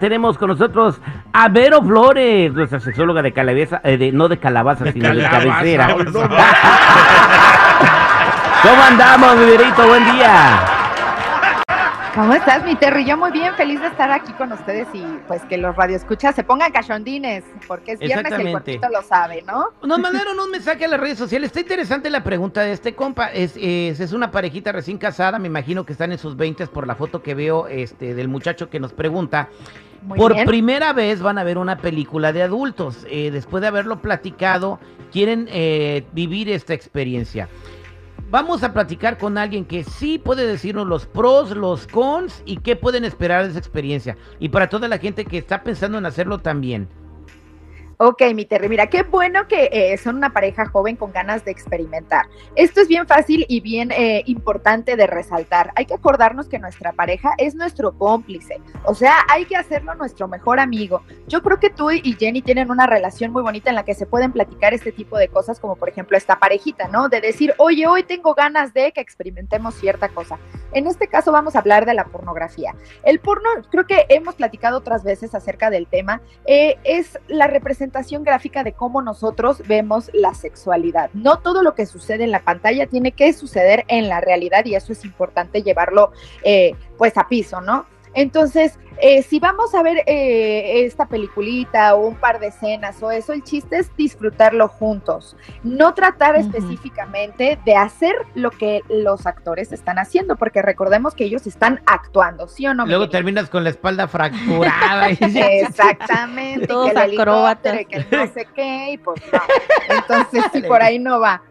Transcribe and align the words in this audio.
Tenemos 0.00 0.36
con 0.38 0.48
nosotros 0.48 0.98
a 1.30 1.48
Vero 1.50 1.82
Flores, 1.82 2.52
nuestra 2.54 2.80
sexóloga 2.80 3.20
de 3.20 3.34
calabaza, 3.34 3.82
eh, 3.84 3.98
de, 3.98 4.10
no 4.12 4.28
de 4.28 4.38
calabaza, 4.38 4.90
sino 4.90 5.14
de 5.14 5.22
cabecera. 5.22 5.88
¿Cómo 8.62 8.82
andamos, 8.82 9.36
mi 9.36 9.44
Verito? 9.44 9.86
Buen 9.86 10.10
día. 10.12 10.79
¿Cómo 12.14 12.34
estás, 12.34 12.64
mi 12.64 12.74
Terry? 12.74 13.04
Yo 13.04 13.16
muy 13.16 13.30
bien, 13.30 13.54
feliz 13.54 13.80
de 13.80 13.86
estar 13.86 14.10
aquí 14.10 14.32
con 14.32 14.50
ustedes 14.50 14.88
y 14.92 15.04
pues 15.28 15.42
que 15.44 15.56
los 15.56 15.76
radioescuchas 15.76 16.34
se 16.34 16.42
pongan 16.42 16.72
cachondines, 16.72 17.44
porque 17.68 17.92
es 17.92 18.00
viernes 18.00 18.32
y 18.36 18.42
el 18.42 18.50
cuerpito 18.50 18.88
lo 18.88 19.02
sabe, 19.02 19.42
¿no? 19.46 19.66
Nos 19.82 19.98
mandaron 20.00 20.38
un 20.40 20.50
mensaje 20.50 20.84
a 20.86 20.88
las 20.88 20.98
redes 20.98 21.18
sociales. 21.18 21.48
Está 21.48 21.60
interesante 21.60 22.10
la 22.10 22.24
pregunta 22.24 22.62
de 22.62 22.72
este 22.72 22.96
compa. 22.96 23.28
Es, 23.28 23.52
es, 23.56 24.00
es 24.00 24.12
una 24.12 24.32
parejita 24.32 24.72
recién 24.72 24.98
casada. 24.98 25.38
Me 25.38 25.46
imagino 25.46 25.86
que 25.86 25.92
están 25.92 26.10
en 26.10 26.18
sus 26.18 26.36
20 26.36 26.66
por 26.66 26.86
la 26.86 26.96
foto 26.96 27.22
que 27.22 27.34
veo 27.34 27.68
este, 27.68 28.14
del 28.14 28.26
muchacho 28.26 28.68
que 28.68 28.80
nos 28.80 28.92
pregunta. 28.92 29.48
Muy 30.02 30.18
por 30.18 30.34
bien. 30.34 30.46
primera 30.46 30.92
vez 30.92 31.22
van 31.22 31.38
a 31.38 31.44
ver 31.44 31.58
una 31.58 31.76
película 31.78 32.32
de 32.32 32.42
adultos. 32.42 33.06
Eh, 33.08 33.30
después 33.30 33.60
de 33.60 33.68
haberlo 33.68 34.02
platicado, 34.02 34.80
quieren 35.12 35.46
eh, 35.50 36.04
vivir 36.12 36.50
esta 36.50 36.74
experiencia. 36.74 37.48
Vamos 38.30 38.62
a 38.62 38.72
platicar 38.72 39.18
con 39.18 39.38
alguien 39.38 39.64
que 39.64 39.82
sí 39.82 40.16
puede 40.16 40.46
decirnos 40.46 40.86
los 40.86 41.04
pros, 41.04 41.50
los 41.56 41.88
cons 41.88 42.44
y 42.46 42.58
qué 42.58 42.76
pueden 42.76 43.04
esperar 43.04 43.42
de 43.42 43.50
esa 43.50 43.58
experiencia. 43.58 44.16
Y 44.38 44.50
para 44.50 44.68
toda 44.68 44.86
la 44.86 44.98
gente 44.98 45.24
que 45.24 45.36
está 45.36 45.64
pensando 45.64 45.98
en 45.98 46.06
hacerlo 46.06 46.38
también. 46.38 46.88
Ok, 48.02 48.22
mi 48.34 48.46
Terry, 48.46 48.70
mira, 48.70 48.86
qué 48.86 49.02
bueno 49.02 49.46
que 49.46 49.68
eh, 49.70 49.98
son 49.98 50.16
una 50.16 50.32
pareja 50.32 50.64
joven 50.64 50.96
con 50.96 51.12
ganas 51.12 51.44
de 51.44 51.50
experimentar. 51.50 52.30
Esto 52.56 52.80
es 52.80 52.88
bien 52.88 53.06
fácil 53.06 53.44
y 53.46 53.60
bien 53.60 53.90
eh, 53.92 54.22
importante 54.24 54.96
de 54.96 55.06
resaltar. 55.06 55.70
Hay 55.76 55.84
que 55.84 55.92
acordarnos 55.92 56.48
que 56.48 56.58
nuestra 56.58 56.92
pareja 56.92 57.34
es 57.36 57.54
nuestro 57.54 57.92
cómplice, 57.92 58.58
o 58.86 58.94
sea, 58.94 59.16
hay 59.28 59.44
que 59.44 59.54
hacerlo 59.54 59.94
nuestro 59.96 60.28
mejor 60.28 60.60
amigo. 60.60 61.02
Yo 61.28 61.42
creo 61.42 61.60
que 61.60 61.68
tú 61.68 61.90
y 61.90 62.16
Jenny 62.18 62.40
tienen 62.40 62.70
una 62.70 62.86
relación 62.86 63.32
muy 63.32 63.42
bonita 63.42 63.68
en 63.68 63.76
la 63.76 63.84
que 63.84 63.92
se 63.92 64.06
pueden 64.06 64.32
platicar 64.32 64.72
este 64.72 64.92
tipo 64.92 65.18
de 65.18 65.28
cosas, 65.28 65.60
como 65.60 65.76
por 65.76 65.90
ejemplo 65.90 66.16
esta 66.16 66.38
parejita, 66.38 66.88
¿no? 66.88 67.10
De 67.10 67.20
decir, 67.20 67.52
oye, 67.58 67.86
hoy 67.86 68.04
tengo 68.04 68.32
ganas 68.32 68.72
de 68.72 68.92
que 68.92 69.02
experimentemos 69.02 69.74
cierta 69.74 70.08
cosa. 70.08 70.38
En 70.72 70.86
este 70.86 71.08
caso 71.08 71.32
vamos 71.32 71.56
a 71.56 71.60
hablar 71.60 71.86
de 71.86 71.94
la 71.94 72.04
pornografía. 72.04 72.74
El 73.02 73.20
porno, 73.20 73.48
creo 73.70 73.86
que 73.86 74.06
hemos 74.08 74.34
platicado 74.34 74.78
otras 74.78 75.02
veces 75.02 75.34
acerca 75.34 75.70
del 75.70 75.86
tema, 75.86 76.20
eh, 76.46 76.76
es 76.84 77.18
la 77.28 77.46
representación 77.46 78.24
gráfica 78.24 78.64
de 78.64 78.72
cómo 78.72 79.02
nosotros 79.02 79.62
vemos 79.66 80.10
la 80.12 80.34
sexualidad. 80.34 81.10
No 81.14 81.38
todo 81.38 81.62
lo 81.62 81.74
que 81.74 81.86
sucede 81.86 82.24
en 82.24 82.30
la 82.30 82.40
pantalla 82.42 82.86
tiene 82.86 83.12
que 83.12 83.32
suceder 83.32 83.84
en 83.88 84.08
la 84.08 84.20
realidad 84.20 84.64
y 84.64 84.74
eso 84.74 84.92
es 84.92 85.04
importante 85.04 85.62
llevarlo 85.62 86.12
eh, 86.42 86.74
pues 86.98 87.16
a 87.16 87.28
piso, 87.28 87.60
¿no? 87.60 87.86
Entonces, 88.14 88.78
eh, 89.02 89.22
si 89.22 89.38
vamos 89.40 89.74
a 89.74 89.82
ver 89.82 90.02
eh, 90.06 90.84
esta 90.84 91.06
peliculita 91.06 91.94
o 91.94 92.06
un 92.08 92.16
par 92.16 92.38
de 92.38 92.48
escenas 92.48 93.02
o 93.02 93.10
eso, 93.10 93.32
el 93.32 93.42
chiste 93.42 93.78
es 93.78 93.94
disfrutarlo 93.96 94.68
juntos, 94.68 95.36
no 95.62 95.94
tratar 95.94 96.36
específicamente 96.36 97.58
de 97.64 97.76
hacer 97.76 98.14
lo 98.34 98.50
que 98.50 98.82
los 98.88 99.26
actores 99.26 99.72
están 99.72 99.98
haciendo, 99.98 100.36
porque 100.36 100.60
recordemos 100.60 101.14
que 101.14 101.24
ellos 101.24 101.46
están 101.46 101.80
actuando, 101.86 102.46
¿sí 102.48 102.66
o 102.66 102.74
no? 102.74 102.84
Luego 102.84 103.08
terminas 103.08 103.48
con 103.48 103.64
la 103.64 103.70
espalda 103.70 104.06
fracturada. 104.08 105.10
y- 105.12 105.16
Exactamente, 105.38 106.66
Todos 106.66 106.86
que 106.92 106.98
el 106.98 106.98
helicóptero, 106.98 107.32
acróbatas. 107.32 107.80
y 107.80 107.84
que 107.86 107.96
el 107.96 108.06
no 108.10 108.26
sé 108.32 108.46
qué, 108.54 108.92
y 108.92 108.98
pues 108.98 109.20
no. 109.32 109.40
Entonces, 109.96 110.44
sí, 110.52 110.62
por 110.62 110.82
ahí 110.82 110.98
no 110.98 111.20
va. 111.20 111.42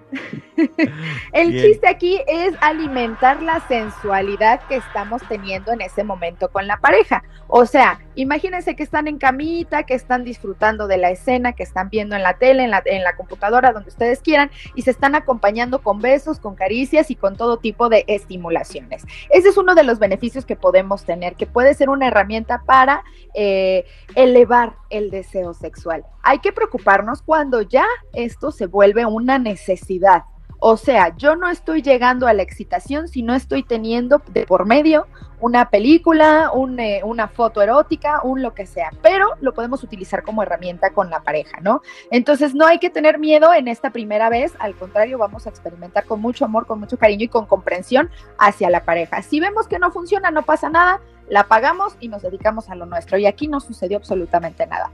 El 1.33 1.51
Bien. 1.51 1.65
chiste 1.65 1.87
aquí 1.87 2.21
es 2.27 2.55
alimentar 2.61 3.41
la 3.41 3.59
sensualidad 3.67 4.61
que 4.67 4.75
estamos 4.75 5.21
teniendo 5.27 5.71
en 5.71 5.81
ese 5.81 6.03
momento 6.03 6.49
con 6.49 6.67
la 6.67 6.77
pareja. 6.77 7.23
O 7.47 7.65
sea, 7.65 7.99
imagínense 8.15 8.75
que 8.75 8.83
están 8.83 9.07
en 9.07 9.17
camita, 9.17 9.83
que 9.83 9.93
están 9.93 10.23
disfrutando 10.23 10.87
de 10.87 10.97
la 10.97 11.09
escena, 11.09 11.53
que 11.53 11.63
están 11.63 11.89
viendo 11.89 12.15
en 12.15 12.23
la 12.23 12.37
tele, 12.37 12.63
en 12.63 12.71
la, 12.71 12.83
en 12.85 13.03
la 13.03 13.15
computadora, 13.15 13.71
donde 13.71 13.89
ustedes 13.89 14.21
quieran, 14.21 14.51
y 14.75 14.83
se 14.83 14.91
están 14.91 15.15
acompañando 15.15 15.81
con 15.81 15.99
besos, 15.99 16.39
con 16.39 16.55
caricias 16.55 17.09
y 17.09 17.15
con 17.15 17.35
todo 17.35 17.57
tipo 17.57 17.89
de 17.89 18.03
estimulaciones. 18.07 19.03
Ese 19.31 19.49
es 19.49 19.57
uno 19.57 19.75
de 19.75 19.83
los 19.83 19.99
beneficios 19.99 20.45
que 20.45 20.55
podemos 20.55 21.05
tener, 21.05 21.35
que 21.35 21.47
puede 21.47 21.73
ser 21.73 21.89
una 21.89 22.07
herramienta 22.07 22.63
para 22.65 23.03
eh, 23.33 23.85
elevar 24.15 24.75
el 24.89 25.09
deseo 25.09 25.53
sexual. 25.53 26.05
Hay 26.21 26.39
que 26.39 26.51
preocuparnos 26.51 27.21
cuando 27.21 27.61
ya 27.61 27.85
esto 28.13 28.51
se 28.51 28.67
vuelve 28.67 29.05
una 29.05 29.39
necesidad. 29.39 30.23
O 30.59 30.75
sea, 30.77 31.15
yo 31.15 31.35
no 31.35 31.49
estoy 31.49 31.81
llegando 31.81 32.27
a 32.27 32.33
la 32.33 32.43
excitación 32.43 33.07
si 33.07 33.23
no 33.23 33.33
estoy 33.33 33.63
teniendo 33.63 34.21
de 34.27 34.45
por 34.45 34.65
medio 34.65 35.07
una 35.39 35.69
película, 35.69 36.51
eh, 36.79 37.01
una 37.03 37.27
foto 37.29 37.61
erótica, 37.61 38.19
un 38.23 38.41
lo 38.41 38.53
que 38.53 38.65
sea, 38.65 38.89
pero 39.01 39.35
lo 39.39 39.53
podemos 39.53 39.83
utilizar 39.83 40.21
como 40.23 40.43
herramienta 40.43 40.91
con 40.91 41.09
la 41.09 41.21
pareja, 41.21 41.61
¿no? 41.61 41.81
Entonces 42.11 42.53
no 42.53 42.65
hay 42.65 42.79
que 42.79 42.89
tener 42.89 43.19
miedo 43.19 43.53
en 43.53 43.69
esta 43.69 43.91
primera 43.91 44.29
vez, 44.29 44.53
al 44.59 44.75
contrario, 44.75 45.17
vamos 45.17 45.47
a 45.47 45.49
experimentar 45.49 46.05
con 46.05 46.19
mucho 46.19 46.43
amor, 46.43 46.65
con 46.67 46.79
mucho 46.79 46.97
cariño 46.97 47.23
y 47.23 47.29
con 47.29 47.45
comprensión 47.45 48.09
hacia 48.37 48.69
la 48.69 48.83
pareja. 48.83 49.21
Si 49.21 49.39
vemos 49.39 49.67
que 49.67 49.79
no 49.79 49.91
funciona, 49.91 50.29
no 50.29 50.43
pasa 50.43 50.69
nada, 50.69 50.99
la 51.29 51.45
pagamos 51.45 51.95
y 52.01 52.09
nos 52.09 52.21
dedicamos 52.21 52.69
a 52.69 52.75
lo 52.75 52.85
nuestro. 52.85 53.17
Y 53.17 53.25
aquí 53.25 53.47
no 53.47 53.59
sucedió 53.61 53.97
absolutamente 53.97 54.67
nada. 54.67 54.91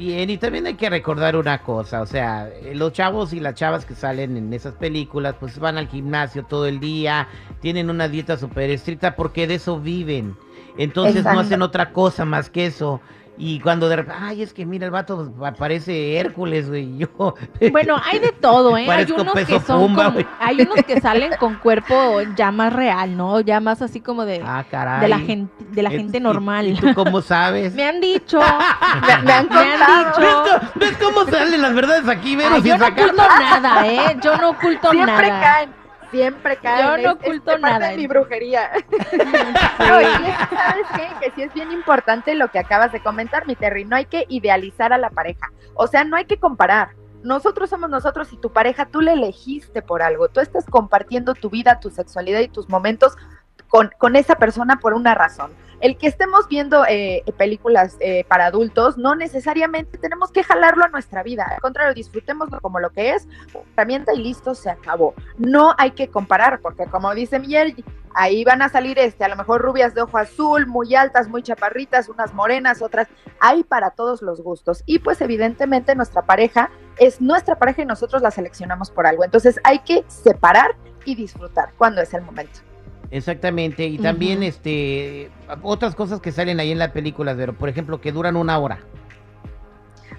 Bien, 0.00 0.30
y 0.30 0.38
también 0.38 0.66
hay 0.66 0.76
que 0.76 0.88
recordar 0.88 1.36
una 1.36 1.62
cosa, 1.62 2.00
o 2.00 2.06
sea, 2.06 2.48
eh, 2.48 2.74
los 2.74 2.94
chavos 2.94 3.34
y 3.34 3.40
las 3.40 3.54
chavas 3.54 3.84
que 3.84 3.94
salen 3.94 4.34
en 4.34 4.50
esas 4.54 4.72
películas, 4.72 5.34
pues 5.38 5.58
van 5.58 5.76
al 5.76 5.88
gimnasio 5.88 6.42
todo 6.42 6.64
el 6.64 6.80
día, 6.80 7.28
tienen 7.60 7.90
una 7.90 8.08
dieta 8.08 8.38
súper 8.38 8.70
estricta 8.70 9.14
porque 9.14 9.46
de 9.46 9.56
eso 9.56 9.78
viven. 9.78 10.38
Entonces 10.78 11.16
Exacto. 11.16 11.34
no 11.34 11.40
hacen 11.40 11.60
otra 11.60 11.92
cosa 11.92 12.24
más 12.24 12.48
que 12.48 12.64
eso. 12.64 13.02
Y 13.42 13.58
cuando 13.60 13.88
de 13.88 13.96
repente, 13.96 14.20
ay, 14.22 14.42
es 14.42 14.52
que 14.52 14.66
mira, 14.66 14.84
el 14.84 14.90
vato 14.90 15.32
parece 15.58 16.18
Hércules, 16.18 16.68
güey. 16.68 16.98
Yo, 16.98 17.08
Bueno, 17.72 17.96
hay 18.04 18.18
de 18.18 18.32
todo, 18.32 18.76
¿eh? 18.76 18.86
Hay 18.90 19.10
unos 19.10 19.32
peso 19.32 19.46
que 19.46 19.60
son 19.60 19.80
pumba, 19.80 20.12
con- 20.12 20.26
hay 20.38 20.60
unos 20.60 20.84
que 20.86 21.00
salen 21.00 21.32
con 21.40 21.54
cuerpo 21.54 22.20
ya 22.36 22.50
más 22.52 22.70
real, 22.72 23.16
¿no? 23.16 23.40
Ya 23.40 23.58
más 23.60 23.80
así 23.80 24.00
como 24.00 24.26
de, 24.26 24.42
ah, 24.44 24.62
caray. 24.70 25.00
de 25.00 25.08
la 25.08 25.18
gente, 25.20 25.52
de 25.70 25.82
la 25.82 25.90
gente 25.90 26.18
¿y- 26.18 26.20
normal. 26.20 26.66
¿Y 26.68 26.74
tú 26.74 26.92
cómo 26.94 27.22
sabes? 27.22 27.74
Me 27.74 27.84
han 27.84 28.00
dicho, 28.02 28.38
Me, 29.06 29.22
me 29.24 29.32
han 29.32 29.48
me 29.48 29.56
han 29.56 30.04
dicho. 30.10 30.70
¿Ves, 30.74 30.98
cómo 30.98 31.24
salen 31.24 31.62
las 31.62 31.74
verdades 31.74 32.06
aquí, 32.08 32.36
Vero? 32.36 32.56
Ay, 32.56 32.62
yo 32.62 32.76
no 32.76 32.86
oculto 32.88 33.16
nada, 33.16 33.86
¿eh? 33.86 34.16
Yo 34.22 34.36
no 34.36 34.50
oculto 34.50 34.90
Siempre 34.90 35.28
nada. 35.28 35.40
caen, 35.40 35.70
siempre 36.10 36.56
caen. 36.56 36.86
Yo 36.86 36.90
no 36.90 36.96
es- 36.96 37.04
es 37.04 37.10
oculto 37.12 37.44
parte 37.52 37.60
nada. 37.62 37.88
de 37.90 37.96
mi 37.96 38.06
brujería. 38.06 38.70
No, 39.78 40.00
y 40.00 40.04
es 40.04 40.48
¿sabes 40.50 40.86
qué? 40.94 41.08
Que 41.20 41.32
sí 41.34 41.42
es 41.42 41.54
bien 41.54 41.72
importante 41.72 42.34
lo 42.34 42.48
que 42.48 42.58
acabas 42.58 42.92
de 42.92 43.00
comentar, 43.02 43.46
mi 43.46 43.56
Terry. 43.56 43.84
No 43.84 43.96
hay 43.96 44.04
que 44.06 44.24
idealizar 44.28 44.92
a 44.92 44.98
la 44.98 45.10
pareja. 45.10 45.50
O 45.74 45.86
sea, 45.86 46.04
no 46.04 46.16
hay 46.16 46.26
que 46.26 46.38
comparar. 46.38 46.90
Nosotros 47.22 47.68
somos 47.68 47.90
nosotros 47.90 48.32
y 48.32 48.38
tu 48.38 48.50
pareja, 48.52 48.86
tú 48.86 49.00
le 49.02 49.12
elegiste 49.12 49.82
por 49.82 50.02
algo. 50.02 50.28
Tú 50.28 50.40
estás 50.40 50.64
compartiendo 50.66 51.34
tu 51.34 51.50
vida, 51.50 51.78
tu 51.80 51.90
sexualidad 51.90 52.40
y 52.40 52.48
tus 52.48 52.68
momentos 52.70 53.16
con, 53.70 53.90
con 53.96 54.16
esa 54.16 54.34
persona 54.34 54.78
por 54.80 54.92
una 54.92 55.14
razón. 55.14 55.52
El 55.80 55.96
que 55.96 56.08
estemos 56.08 56.46
viendo 56.46 56.84
eh, 56.86 57.24
películas 57.38 57.96
eh, 58.00 58.24
para 58.28 58.46
adultos, 58.46 58.98
no 58.98 59.14
necesariamente 59.14 59.96
tenemos 59.96 60.30
que 60.30 60.42
jalarlo 60.42 60.84
a 60.84 60.88
nuestra 60.88 61.22
vida. 61.22 61.46
Al 61.50 61.60
contrario, 61.60 61.94
disfrutémoslo 61.94 62.60
como 62.60 62.80
lo 62.80 62.90
que 62.90 63.12
es, 63.12 63.26
herramienta 63.72 64.12
y 64.12 64.18
listo, 64.18 64.54
se 64.54 64.68
acabó. 64.68 65.14
No 65.38 65.74
hay 65.78 65.92
que 65.92 66.08
comparar, 66.08 66.60
porque 66.60 66.84
como 66.84 67.14
dice 67.14 67.38
Miguel, 67.38 67.82
ahí 68.14 68.44
van 68.44 68.60
a 68.60 68.68
salir 68.68 68.98
este, 68.98 69.24
a 69.24 69.28
lo 69.28 69.36
mejor 69.36 69.62
rubias 69.62 69.94
de 69.94 70.02
ojo 70.02 70.18
azul, 70.18 70.66
muy 70.66 70.94
altas, 70.94 71.28
muy 71.28 71.42
chaparritas, 71.42 72.10
unas 72.10 72.34
morenas, 72.34 72.82
otras, 72.82 73.08
hay 73.40 73.64
para 73.64 73.92
todos 73.92 74.20
los 74.20 74.42
gustos. 74.42 74.82
Y 74.84 74.98
pues 74.98 75.22
evidentemente 75.22 75.94
nuestra 75.94 76.22
pareja 76.22 76.70
es 76.98 77.22
nuestra 77.22 77.58
pareja 77.58 77.80
y 77.80 77.86
nosotros 77.86 78.20
la 78.20 78.30
seleccionamos 78.30 78.90
por 78.90 79.06
algo. 79.06 79.24
Entonces 79.24 79.58
hay 79.64 79.78
que 79.78 80.04
separar 80.08 80.76
y 81.06 81.14
disfrutar 81.14 81.72
cuando 81.78 82.02
es 82.02 82.12
el 82.12 82.20
momento. 82.20 82.60
Exactamente, 83.10 83.86
y 83.86 83.98
también 83.98 84.44
este 84.44 85.30
otras 85.62 85.96
cosas 85.96 86.20
que 86.20 86.30
salen 86.30 86.60
ahí 86.60 86.70
en 86.70 86.78
la 86.78 86.92
película, 86.92 87.34
pero 87.34 87.54
por 87.54 87.68
ejemplo 87.68 88.00
que 88.00 88.12
duran 88.12 88.36
una 88.36 88.58
hora. 88.58 88.78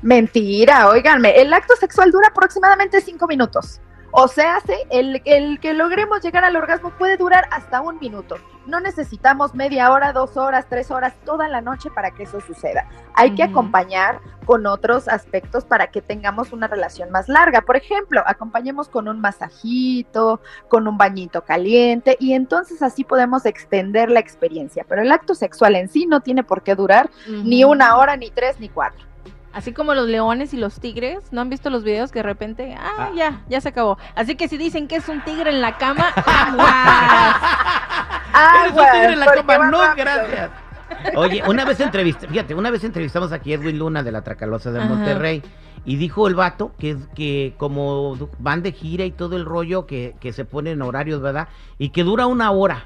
Mentira, 0.02 0.90
óiganme, 0.90 1.40
el 1.40 1.54
acto 1.54 1.76
sexual 1.78 2.12
dura 2.12 2.28
aproximadamente 2.30 3.00
cinco 3.00 3.28
minutos. 3.28 3.80
O 4.12 4.28
sea, 4.28 4.60
sí, 4.66 4.74
el, 4.90 5.22
el 5.26 5.60
que 5.60 5.74
logremos 5.74 6.22
llegar 6.22 6.44
al 6.44 6.56
orgasmo 6.56 6.92
puede 6.92 7.18
durar 7.18 7.48
hasta 7.52 7.82
un 7.82 7.98
minuto. 8.00 8.36
No 8.68 8.80
necesitamos 8.80 9.56
media 9.56 9.92
hora, 9.92 10.14
dos 10.14 10.38
horas, 10.38 10.66
tres 10.70 10.92
horas, 10.92 11.14
toda 11.26 11.48
la 11.48 11.62
noche 11.62 11.90
para 11.90 12.12
que 12.12 12.24
eso 12.24 12.42
suceda. 12.42 12.88
Hay 13.16 13.34
que 13.34 13.44
acompañar 13.44 14.20
con 14.46 14.66
otros 14.68 15.08
aspectos 15.08 15.66
para 15.66 15.88
que 15.88 16.02
tengamos 16.02 16.52
una 16.52 16.68
relación 16.68 17.10
más 17.10 17.28
larga. 17.28 17.62
Por 17.62 17.78
ejemplo, 17.78 18.22
acompañemos 18.26 18.88
con 18.90 19.08
un 19.08 19.20
masajito, 19.20 20.42
con 20.68 20.88
un 20.88 20.98
bañito 20.98 21.44
caliente 21.44 22.18
y 22.20 22.34
entonces 22.34 22.82
así 22.82 23.04
podemos 23.04 23.46
extender 23.46 24.12
la 24.12 24.20
experiencia. 24.20 24.86
Pero 24.88 25.02
el 25.02 25.12
acto 25.12 25.36
sexual 25.36 25.76
en 25.76 25.90
sí 25.90 26.06
no 26.06 26.22
tiene 26.22 26.44
por 26.44 26.62
qué 26.62 26.76
durar 26.76 27.10
ni 27.28 27.64
una 27.64 27.98
hora, 27.98 28.16
ni 28.18 28.30
tres, 28.30 28.60
ni 28.60 28.70
cuatro. 28.70 29.11
Así 29.54 29.74
como 29.74 29.94
los 29.94 30.08
leones 30.08 30.54
y 30.54 30.58
los 30.58 30.80
tigres, 30.80 31.20
¿no 31.32 31.42
han 31.42 31.50
visto 31.50 31.70
los 31.70 31.84
videos 31.84 32.12
que 32.12 32.20
de 32.20 32.24
repente, 32.24 32.76
ah, 32.80 32.92
Ah. 32.98 33.10
ya, 33.16 33.42
ya 33.50 33.60
se 33.62 33.70
acabó? 33.70 33.98
Así 34.16 34.36
que 34.36 34.48
si 34.48 34.58
dicen 34.58 34.88
que 34.88 34.96
es 34.98 35.10
un 35.10 35.22
tigre 35.24 35.50
en 35.50 35.60
la 35.62 35.78
cama, 35.78 36.06
aguas. 36.16 37.36
Eres 38.64 38.72
un 38.72 38.92
tigre 38.92 39.14
en 39.14 39.20
la 39.20 39.26
cama, 39.34 39.58
no, 39.70 39.82
rápido. 39.82 40.06
gracias. 40.06 40.52
Oye, 41.16 41.44
una 41.48 41.66
vez 41.66 41.80
entrevisté, 41.80 42.28
fíjate, 42.28 42.54
una 42.54 42.70
vez 42.70 42.84
entrevistamos 42.84 43.32
aquí 43.32 43.52
a 43.54 43.56
Edwin 43.56 43.80
Luna 43.80 44.04
de 44.04 44.12
la 44.12 44.22
Tracalosa 44.24 44.72
de 44.72 44.80
Ajá. 44.80 44.90
Monterrey 44.90 45.42
y 45.84 45.96
dijo 45.96 46.28
el 46.28 46.36
vato 46.36 46.74
que, 46.78 46.98
que 47.16 47.56
como 47.58 48.16
van 48.40 48.62
de 48.62 48.72
gira 48.72 49.04
y 49.06 49.12
todo 49.12 49.36
el 49.36 49.46
rollo 49.46 49.88
que, 49.88 50.16
que 50.20 50.32
se 50.32 50.46
ponen 50.46 50.82
horarios, 50.82 51.22
¿verdad? 51.22 51.48
Y 51.80 51.90
que 51.90 52.04
dura 52.04 52.28
una 52.28 52.52
hora. 52.52 52.86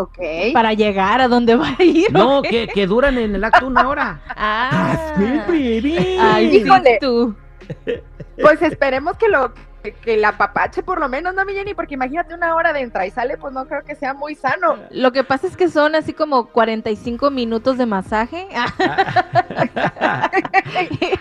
Ok. 0.00 0.18
Para 0.54 0.72
llegar 0.72 1.20
a 1.20 1.28
donde 1.28 1.56
va 1.56 1.76
a 1.78 1.82
ir. 1.82 2.06
¿o 2.08 2.18
No, 2.18 2.42
que, 2.42 2.68
que 2.68 2.86
duran 2.86 3.18
en 3.18 3.34
el 3.34 3.44
acto 3.44 3.66
una 3.66 3.86
hora. 3.86 4.20
Ah. 4.28 5.14
bebé. 5.48 6.16
Ay, 6.18 6.50
sí, 6.50 6.56
Híjole. 6.58 6.98
tú. 7.00 7.34
Pues 8.40 8.62
esperemos 8.62 9.16
que 9.18 9.28
lo 9.28 9.52
que, 9.82 9.92
que 9.92 10.16
la 10.16 10.36
papache 10.36 10.82
por 10.82 11.00
lo 11.00 11.08
menos, 11.08 11.34
¿no, 11.34 11.44
mi 11.44 11.52
Jenny? 11.54 11.74
Porque 11.74 11.94
imagínate 11.94 12.34
una 12.34 12.54
hora 12.54 12.72
de 12.72 12.80
entra 12.80 13.06
y 13.06 13.10
sale, 13.10 13.36
pues 13.36 13.52
no 13.52 13.66
creo 13.66 13.82
que 13.84 13.94
sea 13.94 14.14
muy 14.14 14.34
sano. 14.34 14.76
Lo 14.90 15.12
que 15.12 15.24
pasa 15.24 15.46
es 15.46 15.56
que 15.56 15.68
son 15.68 15.94
así 15.94 16.12
como 16.12 16.46
45 16.46 17.30
minutos 17.30 17.78
de 17.78 17.86
masaje. 17.86 18.46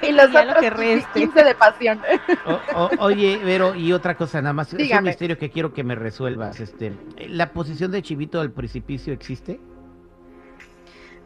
Y 0.01 0.11
los 0.11 0.31
Ya 0.31 0.44
lo 0.45 0.51
otros 0.51 0.61
que 0.63 0.69
reste. 0.69 1.19
15 1.19 1.44
de 1.44 1.56
pasión. 1.56 2.01
O- 2.45 2.59
o- 2.83 2.89
oye, 3.00 3.38
Vero, 3.44 3.75
y 3.75 3.91
otra 3.94 4.15
cosa 4.15 4.41
nada 4.41 4.53
más, 4.53 4.67
es 4.67 4.73
un 4.73 4.79
Dígame. 4.79 5.09
misterio 5.09 5.38
que 5.38 5.50
quiero 5.50 5.73
que 5.73 5.83
me 5.83 5.95
resuelvas. 5.95 6.59
Este, 6.59 6.94
¿La 7.27 7.51
posición 7.51 7.91
de 7.91 8.01
Chivito 8.01 8.39
del 8.39 8.51
precipicio 8.51 9.13
existe? 9.13 9.59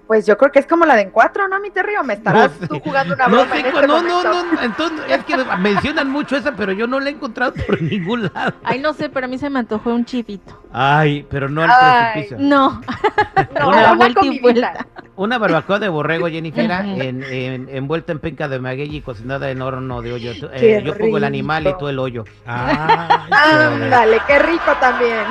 Pues 0.07 0.25
yo 0.25 0.37
creo 0.37 0.51
que 0.51 0.59
es 0.59 0.67
como 0.67 0.85
la 0.85 0.95
de 0.95 1.03
en 1.03 1.11
cuatro, 1.11 1.47
¿no, 1.47 1.59
mi 1.61 1.71
Terrio? 1.71 2.03
Me 2.03 2.13
estarás 2.15 2.51
No 2.51 2.59
sé. 2.59 2.67
tú 2.67 2.79
jugando 2.81 3.15
una 3.15 3.27
No 3.27 3.37
broma 3.37 3.53
sé, 3.53 3.59
en 3.61 3.65
este 3.67 3.87
no, 3.87 4.01
no, 4.01 4.23
momento. 4.23 4.43
no, 4.55 4.61
entonces 4.61 5.05
es 5.09 5.23
que 5.25 5.37
mencionan 5.59 6.09
mucho 6.09 6.35
esa, 6.35 6.55
pero 6.55 6.73
yo 6.73 6.87
no 6.87 6.99
la 6.99 7.09
he 7.09 7.13
encontrado 7.13 7.53
por 7.65 7.81
ningún 7.81 8.23
lado. 8.33 8.53
Ay, 8.63 8.79
no 8.79 8.93
sé, 8.93 9.09
pero 9.09 9.25
a 9.25 9.29
mí 9.29 9.37
se 9.37 9.49
me 9.49 9.59
antojó 9.59 9.91
un 9.93 10.03
chivito. 10.05 10.61
Ay, 10.73 11.25
pero 11.29 11.47
no 11.49 11.63
al 11.63 11.71
Ay. 11.71 12.11
precipicio. 12.13 12.37
No, 12.39 12.81
No, 13.59 13.67
Una 13.69 13.77
una, 13.77 13.93
vuelta 13.93 14.25
y 14.25 14.39
vuelta. 14.39 14.85
Una 15.15 15.37
barbacoa 15.37 15.77
de 15.77 15.89
borrego, 15.89 16.27
Jennifer, 16.27 16.69
en, 16.71 17.21
en- 17.23 17.69
envuelta 17.69 18.11
en 18.13 18.19
penca 18.19 18.47
de 18.47 18.59
maguey 18.59 18.95
y 18.95 19.01
cocinada 19.01 19.51
en 19.51 19.61
horno 19.61 20.01
de 20.01 20.11
hoyo. 20.13 20.31
Eh, 20.53 20.81
yo 20.83 20.97
pongo 20.97 21.17
el 21.17 21.23
animal 21.23 21.67
y 21.67 21.77
tú 21.77 21.87
el 21.87 21.99
hoyo. 21.99 22.23
Ándale, 22.47 24.19
qué 24.25 24.39
rico 24.39 24.71
también. 24.79 25.23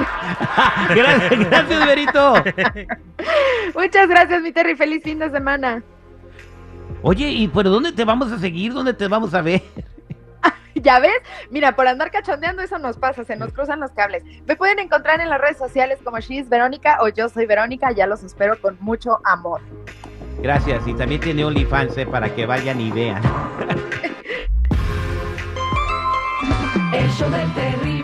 gracias, 0.95 1.51
gracias, 1.51 1.87
Verito. 1.87 2.35
Muchas 3.75 4.09
gracias, 4.09 4.41
mi 4.43 4.53
Terry. 4.53 4.77
Feliz 4.77 5.03
fin 5.03 5.19
de 5.19 5.31
semana. 5.31 5.83
Oye, 7.03 7.31
¿y 7.31 7.49
por 7.49 7.65
dónde 7.65 7.91
te 7.93 8.05
vamos 8.05 8.31
a 8.31 8.39
seguir? 8.39 8.73
¿Dónde 8.73 8.95
te 8.95 9.09
vamos 9.09 9.35
a 9.35 9.43
ver? 9.43 9.63
¿Ya 10.83 11.01
ves? 11.01 11.21
Mira, 11.51 11.75
por 11.77 11.87
andar 11.87 12.11
cachondeando 12.11 12.63
eso 12.63 12.79
nos 12.79 12.97
pasa, 12.97 13.25
se 13.25 13.37
nos 13.37 13.53
cruzan 13.53 13.81
los 13.81 13.91
cables. 13.93 14.25
Me 14.47 14.57
pueden 14.57 14.79
encontrar 14.79 15.21
en 15.21 15.29
las 15.29 15.41
redes 15.41 15.59
sociales 15.59 15.99
como 16.05 16.19
She's 16.21 16.49
Verónica 16.49 16.99
o 17.01 17.09
Yo 17.09 17.29
Soy 17.29 17.47
Verónica, 17.47 17.93
ya 17.93 18.07
los 18.07 18.23
espero 18.23 18.61
con 18.61 18.77
mucho 18.81 19.21
amor. 19.25 19.61
Gracias, 20.41 20.87
y 20.87 20.95
también 20.95 21.21
tiene 21.21 21.45
OnlyFans 21.45 21.97
eh, 21.99 22.07
para 22.07 22.35
que 22.35 22.47
vayan 22.47 22.81
y 22.81 22.91
vean. 22.91 23.23
El 26.93 27.11
show 27.11 27.31
del 27.31 27.53
terrible. 27.55 28.02